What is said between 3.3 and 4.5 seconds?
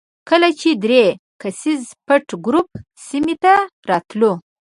ته راتلو.